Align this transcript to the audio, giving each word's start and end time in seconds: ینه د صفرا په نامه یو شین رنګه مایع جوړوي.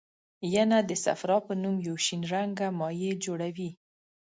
ینه 0.53 0.79
د 0.89 0.91
صفرا 1.05 1.37
په 1.47 1.53
نامه 1.61 1.81
یو 1.87 1.95
شین 2.05 2.21
رنګه 2.33 2.67
مایع 2.79 3.13
جوړوي. 3.25 3.69